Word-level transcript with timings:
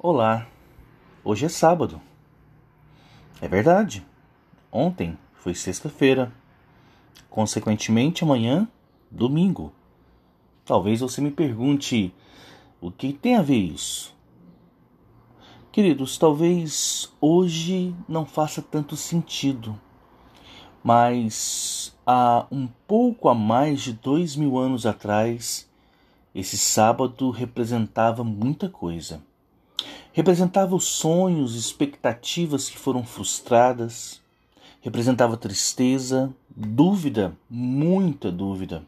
Olá, 0.00 0.46
hoje 1.24 1.46
é 1.46 1.48
sábado. 1.48 2.00
É 3.40 3.48
verdade, 3.48 4.06
ontem 4.70 5.18
foi 5.34 5.56
sexta-feira. 5.56 6.32
Consequentemente, 7.28 8.22
amanhã, 8.22 8.68
domingo. 9.10 9.72
Talvez 10.64 11.00
você 11.00 11.20
me 11.20 11.32
pergunte 11.32 12.14
o 12.80 12.92
que 12.92 13.12
tem 13.12 13.34
a 13.34 13.42
ver 13.42 13.56
isso. 13.56 14.14
Queridos, 15.72 16.16
talvez 16.16 17.12
hoje 17.20 17.92
não 18.08 18.24
faça 18.24 18.62
tanto 18.62 18.94
sentido, 18.94 19.76
mas 20.80 21.92
há 22.06 22.46
um 22.52 22.68
pouco 22.86 23.28
a 23.28 23.34
mais 23.34 23.80
de 23.80 23.94
dois 23.94 24.36
mil 24.36 24.58
anos 24.58 24.86
atrás, 24.86 25.68
esse 26.32 26.56
sábado 26.56 27.30
representava 27.32 28.22
muita 28.22 28.68
coisa 28.68 29.26
representava 30.18 30.74
os 30.74 30.82
sonhos 30.82 31.54
e 31.54 31.60
expectativas 31.60 32.68
que 32.68 32.76
foram 32.76 33.04
frustradas, 33.04 34.20
representava 34.80 35.36
tristeza, 35.36 36.34
dúvida, 36.50 37.36
muita 37.48 38.28
dúvida. 38.32 38.82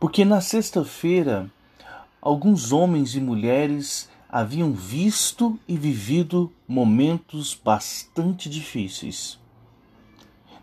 Porque 0.00 0.24
na 0.24 0.40
sexta-feira, 0.40 1.50
alguns 2.18 2.72
homens 2.72 3.14
e 3.14 3.20
mulheres 3.20 4.08
haviam 4.26 4.72
visto 4.72 5.60
e 5.68 5.76
vivido 5.76 6.50
momentos 6.66 7.52
bastante 7.62 8.48
difíceis. 8.48 9.38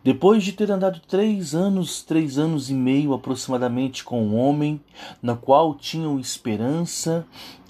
Depois 0.03 0.43
de 0.43 0.53
ter 0.53 0.71
andado 0.71 0.99
três 1.01 1.53
anos, 1.53 2.01
três 2.01 2.39
anos 2.39 2.71
e 2.71 2.73
meio 2.73 3.13
aproximadamente 3.13 4.03
com 4.03 4.19
um 4.23 4.35
homem, 4.35 4.81
na 5.21 5.35
qual 5.35 5.75
tinham 5.75 6.19
esperança 6.19 7.23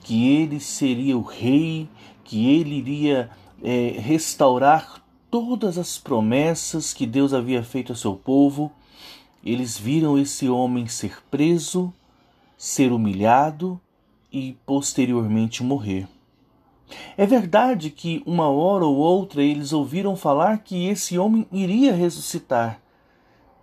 que 0.08 0.26
ele 0.26 0.58
seria 0.62 1.18
o 1.18 1.22
rei, 1.22 1.90
que 2.24 2.50
ele 2.50 2.76
iria 2.76 3.30
é, 3.62 3.90
restaurar 4.00 5.04
todas 5.30 5.78
as 5.78 5.98
promessas 5.98 6.94
que 6.94 7.06
Deus 7.06 7.34
havia 7.34 7.62
feito 7.62 7.92
a 7.92 7.96
seu 7.96 8.16
povo, 8.16 8.72
eles 9.44 9.78
viram 9.78 10.18
esse 10.18 10.48
homem 10.48 10.88
ser 10.88 11.22
preso, 11.30 11.94
ser 12.58 12.94
humilhado 12.94 13.78
e 14.32 14.56
posteriormente 14.66 15.62
morrer. 15.62 16.08
É 17.18 17.26
verdade 17.26 17.90
que 17.90 18.24
uma 18.26 18.48
hora 18.48 18.86
ou 18.86 18.96
outra 18.96 19.44
eles 19.44 19.74
ouviram 19.74 20.16
falar 20.16 20.60
que 20.60 20.88
esse 20.88 21.20
homem 21.20 21.46
iria 21.52 21.94
ressuscitar, 21.94 22.80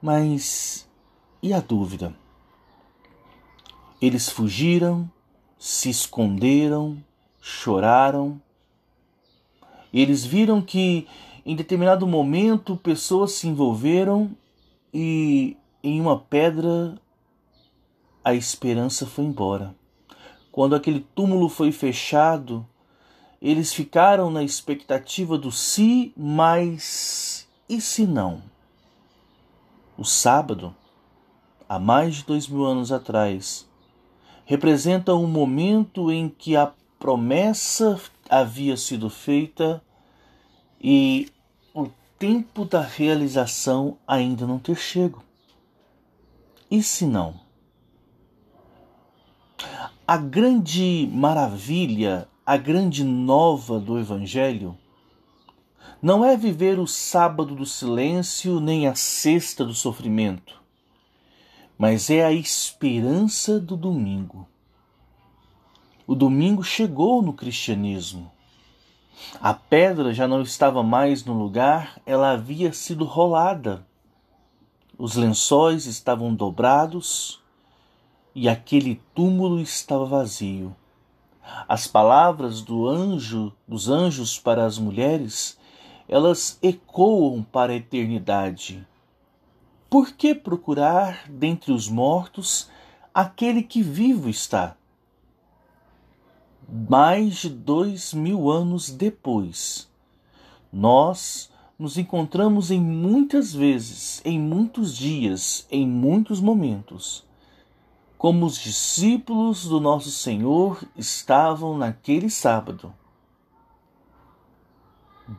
mas 0.02 0.86
e 1.42 1.54
a 1.54 1.60
dúvida? 1.60 2.14
Eles 3.98 4.28
fugiram, 4.28 5.10
se 5.64 5.88
esconderam, 5.88 7.02
choraram. 7.40 8.38
Eles 9.90 10.22
viram 10.22 10.60
que 10.60 11.08
em 11.46 11.56
determinado 11.56 12.06
momento 12.06 12.76
pessoas 12.76 13.32
se 13.32 13.48
envolveram 13.48 14.36
e 14.92 15.56
em 15.82 16.02
uma 16.02 16.18
pedra 16.18 17.00
a 18.22 18.34
esperança 18.34 19.06
foi 19.06 19.24
embora. 19.24 19.74
Quando 20.52 20.74
aquele 20.76 21.00
túmulo 21.00 21.48
foi 21.48 21.72
fechado, 21.72 22.68
eles 23.40 23.72
ficaram 23.72 24.30
na 24.30 24.42
expectativa 24.42 25.38
do 25.38 25.50
se, 25.50 26.12
mas 26.14 27.48
e 27.66 27.80
se 27.80 28.06
não? 28.06 28.42
O 29.96 30.04
sábado, 30.04 30.76
há 31.66 31.78
mais 31.78 32.16
de 32.16 32.24
dois 32.24 32.46
mil 32.46 32.66
anos 32.66 32.92
atrás, 32.92 33.66
representa 34.44 35.14
um 35.14 35.26
momento 35.26 36.10
em 36.12 36.28
que 36.28 36.56
a 36.56 36.72
promessa 36.98 38.00
havia 38.28 38.76
sido 38.76 39.08
feita 39.08 39.82
e 40.80 41.28
o 41.74 41.88
tempo 42.18 42.64
da 42.64 42.80
realização 42.80 43.98
ainda 44.06 44.46
não 44.46 44.58
ter 44.58 44.76
chego. 44.76 45.22
E 46.70 46.82
se 46.82 47.06
não? 47.06 47.34
A 50.06 50.16
grande 50.16 51.08
maravilha, 51.12 52.28
a 52.44 52.56
grande 52.56 53.02
nova 53.02 53.78
do 53.78 53.98
Evangelho 53.98 54.76
não 56.02 56.22
é 56.22 56.36
viver 56.36 56.78
o 56.78 56.86
sábado 56.86 57.54
do 57.54 57.64
silêncio 57.64 58.60
nem 58.60 58.86
a 58.86 58.94
sexta 58.94 59.64
do 59.64 59.72
sofrimento 59.72 60.63
mas 61.76 62.08
é 62.08 62.24
a 62.24 62.32
esperança 62.32 63.58
do 63.58 63.76
domingo. 63.76 64.46
O 66.06 66.14
domingo 66.14 66.62
chegou 66.62 67.20
no 67.20 67.32
cristianismo. 67.32 68.30
A 69.40 69.54
pedra 69.54 70.12
já 70.12 70.28
não 70.28 70.42
estava 70.42 70.82
mais 70.82 71.24
no 71.24 71.32
lugar, 71.32 72.00
ela 72.06 72.30
havia 72.30 72.72
sido 72.72 73.04
rolada. 73.04 73.84
Os 74.96 75.16
lençóis 75.16 75.86
estavam 75.86 76.34
dobrados 76.34 77.42
e 78.34 78.48
aquele 78.48 79.00
túmulo 79.14 79.60
estava 79.60 80.04
vazio. 80.04 80.74
As 81.68 81.86
palavras 81.86 82.60
do 82.60 82.88
anjo, 82.88 83.52
dos 83.66 83.88
anjos 83.88 84.38
para 84.38 84.64
as 84.64 84.78
mulheres, 84.78 85.58
elas 86.08 86.58
ecoam 86.62 87.42
para 87.42 87.72
a 87.72 87.76
eternidade 87.76 88.86
por 89.94 90.10
que 90.10 90.34
procurar 90.34 91.30
dentre 91.30 91.70
os 91.70 91.88
mortos 91.88 92.68
aquele 93.14 93.62
que 93.62 93.80
vivo 93.80 94.28
está? 94.28 94.76
Mais 96.68 97.36
de 97.36 97.48
dois 97.48 98.12
mil 98.12 98.50
anos 98.50 98.90
depois, 98.90 99.88
nós 100.72 101.48
nos 101.78 101.96
encontramos 101.96 102.72
em 102.72 102.80
muitas 102.80 103.54
vezes, 103.54 104.20
em 104.24 104.36
muitos 104.36 104.96
dias, 104.96 105.64
em 105.70 105.86
muitos 105.86 106.40
momentos, 106.40 107.24
como 108.18 108.46
os 108.46 108.58
discípulos 108.58 109.64
do 109.64 109.78
nosso 109.78 110.10
Senhor 110.10 110.82
estavam 110.96 111.78
naquele 111.78 112.30
sábado. 112.30 112.92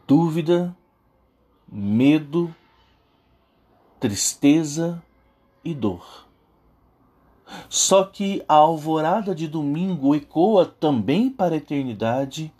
Dúvida, 0.07 0.73
medo, 1.69 2.55
tristeza 4.05 5.01
e 5.63 5.73
dor. 5.73 6.27
Só 7.67 8.03
que 8.03 8.43
a 8.47 8.53
alvorada 8.53 9.33
de 9.33 9.47
domingo 9.47 10.13
ecoa 10.13 10.63
também 10.63 11.27
para 11.27 11.55
a 11.55 11.57
eternidade, 11.57 12.53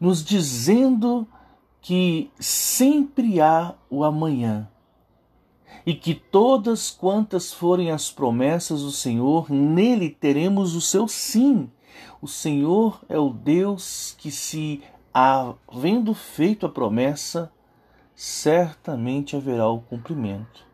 nos 0.00 0.24
dizendo 0.24 1.24
que 1.80 2.32
sempre 2.40 3.40
há 3.40 3.76
o 3.88 4.02
amanhã 4.02 4.68
e 5.86 5.94
que 5.94 6.14
todas 6.14 6.90
quantas 6.90 7.52
forem 7.52 7.92
as 7.92 8.10
promessas 8.10 8.82
do 8.82 8.90
Senhor, 8.90 9.48
nele 9.48 10.10
teremos 10.10 10.74
o 10.74 10.80
seu 10.80 11.06
sim. 11.06 11.70
O 12.20 12.26
Senhor 12.26 13.00
é 13.08 13.16
o 13.16 13.30
Deus 13.30 14.16
que, 14.18 14.32
se 14.32 14.82
havendo 15.14 16.12
feito 16.12 16.66
a 16.66 16.68
promessa, 16.68 17.52
certamente 18.16 19.36
haverá 19.36 19.68
o 19.68 19.78
cumprimento. 19.78 20.67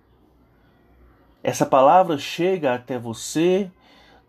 Essa 1.44 1.66
palavra 1.66 2.16
chega 2.16 2.74
até 2.74 2.98
você, 2.98 3.70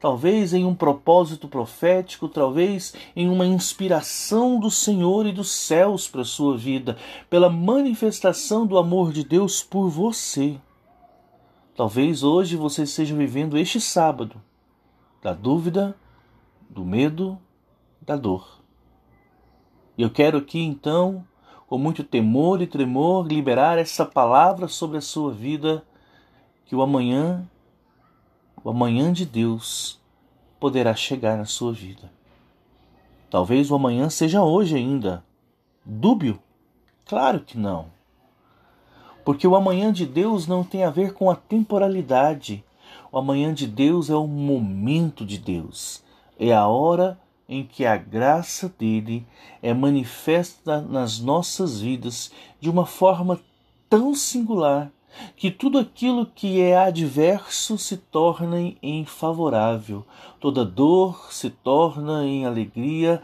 talvez 0.01 0.53
em 0.53 0.65
um 0.65 0.75
propósito 0.75 1.47
profético, 1.47 2.27
talvez 2.27 2.93
em 3.15 3.29
uma 3.29 3.45
inspiração 3.45 4.59
do 4.59 4.69
Senhor 4.69 5.25
e 5.25 5.31
dos 5.31 5.49
céus 5.49 6.09
para 6.09 6.23
a 6.23 6.25
sua 6.25 6.57
vida, 6.57 6.97
pela 7.29 7.49
manifestação 7.49 8.67
do 8.67 8.77
amor 8.77 9.13
de 9.13 9.23
Deus 9.23 9.63
por 9.63 9.87
você. 9.87 10.59
Talvez 11.73 12.21
hoje 12.21 12.57
você 12.57 12.83
esteja 12.83 13.15
vivendo 13.15 13.57
este 13.57 13.79
sábado 13.79 14.41
da 15.21 15.31
dúvida, 15.31 15.95
do 16.69 16.83
medo, 16.83 17.39
da 18.01 18.17
dor. 18.17 18.59
E 19.97 20.01
eu 20.01 20.09
quero 20.09 20.39
aqui 20.39 20.59
então, 20.59 21.25
com 21.65 21.77
muito 21.77 22.03
temor 22.03 22.61
e 22.61 22.67
tremor, 22.67 23.25
liberar 23.25 23.77
essa 23.77 24.05
palavra 24.05 24.67
sobre 24.67 24.97
a 24.97 25.01
sua 25.01 25.31
vida 25.31 25.81
que 26.65 26.75
o 26.75 26.81
amanhã, 26.81 27.47
o 28.63 28.69
amanhã 28.69 29.13
de 29.13 29.25
Deus, 29.25 29.99
poderá 30.59 30.95
chegar 30.95 31.37
na 31.37 31.45
sua 31.45 31.71
vida. 31.71 32.11
Talvez 33.29 33.69
o 33.69 33.75
amanhã 33.75 34.09
seja 34.09 34.43
hoje 34.43 34.75
ainda. 34.75 35.23
Dúbio? 35.85 36.39
Claro 37.05 37.41
que 37.41 37.57
não. 37.57 37.87
Porque 39.23 39.47
o 39.47 39.55
amanhã 39.55 39.91
de 39.91 40.05
Deus 40.05 40.47
não 40.47 40.63
tem 40.63 40.83
a 40.83 40.89
ver 40.89 41.13
com 41.13 41.29
a 41.29 41.35
temporalidade. 41.35 42.63
O 43.11 43.17
amanhã 43.17 43.53
de 43.53 43.67
Deus 43.67 44.09
é 44.09 44.15
o 44.15 44.27
momento 44.27 45.25
de 45.25 45.37
Deus. 45.37 46.03
É 46.39 46.53
a 46.53 46.67
hora 46.67 47.19
em 47.47 47.63
que 47.63 47.85
a 47.85 47.95
graça 47.95 48.73
dele 48.77 49.25
é 49.61 49.73
manifesta 49.73 50.81
nas 50.81 51.19
nossas 51.19 51.79
vidas 51.79 52.31
de 52.59 52.69
uma 52.69 52.85
forma 52.85 53.39
tão 53.87 54.15
singular 54.15 54.91
que 55.35 55.51
tudo 55.51 55.77
aquilo 55.77 56.25
que 56.25 56.61
é 56.61 56.77
adverso 56.77 57.77
se 57.77 57.97
torna 57.97 58.73
em 58.81 59.05
favorável, 59.05 60.05
toda 60.39 60.65
dor 60.65 61.31
se 61.31 61.49
torna 61.49 62.25
em 62.25 62.45
alegria, 62.45 63.21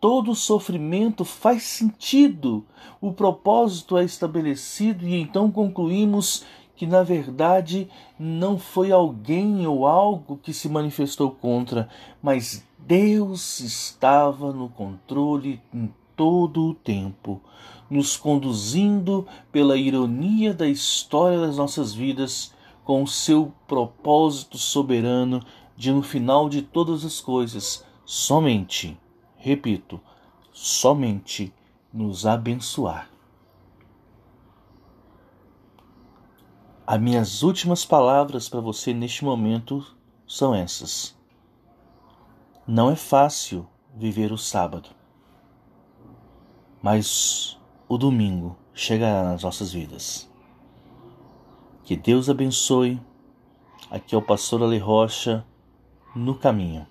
todo 0.00 0.34
sofrimento 0.34 1.24
faz 1.24 1.62
sentido, 1.62 2.64
o 3.00 3.12
propósito 3.12 3.96
é 3.96 4.04
estabelecido 4.04 5.06
e 5.06 5.14
então 5.14 5.50
concluímos 5.50 6.44
que 6.74 6.86
na 6.86 7.02
verdade 7.02 7.88
não 8.18 8.58
foi 8.58 8.90
alguém 8.90 9.66
ou 9.66 9.86
algo 9.86 10.36
que 10.36 10.52
se 10.52 10.68
manifestou 10.68 11.30
contra, 11.30 11.88
mas 12.20 12.66
Deus 12.76 13.60
estava 13.60 14.52
no 14.52 14.68
controle 14.68 15.60
em 15.72 15.88
todo 16.16 16.68
o 16.68 16.74
tempo, 16.74 17.40
nos 17.90 18.16
conduzindo 18.16 19.26
pela 19.50 19.76
ironia 19.76 20.54
da 20.54 20.66
história 20.66 21.38
das 21.40 21.56
nossas 21.56 21.92
vidas 21.92 22.54
com 22.84 23.02
o 23.02 23.06
seu 23.06 23.52
propósito 23.66 24.58
soberano 24.58 25.42
de 25.76 25.92
no 25.92 26.02
final 26.02 26.48
de 26.48 26.62
todas 26.62 27.04
as 27.04 27.20
coisas 27.20 27.84
somente, 28.04 28.98
repito, 29.36 30.00
somente 30.52 31.52
nos 31.92 32.26
abençoar. 32.26 33.10
As 36.86 37.00
minhas 37.00 37.42
últimas 37.42 37.84
palavras 37.84 38.48
para 38.48 38.60
você 38.60 38.92
neste 38.92 39.24
momento 39.24 39.86
são 40.26 40.54
essas. 40.54 41.16
Não 42.66 42.90
é 42.90 42.96
fácil 42.96 43.66
viver 43.94 44.32
o 44.32 44.38
sábado, 44.38 44.90
mas 46.82 47.58
o 47.88 47.96
domingo 47.96 48.56
chegará 48.74 49.22
nas 49.22 49.42
nossas 49.42 49.72
vidas. 49.72 50.30
Que 51.84 51.96
Deus 51.96 52.28
abençoe. 52.28 53.00
Aqui 53.90 54.14
é 54.14 54.18
o 54.18 54.22
pastor 54.22 54.62
Ale 54.62 54.78
Rocha 54.78 55.44
no 56.14 56.34
caminho. 56.34 56.86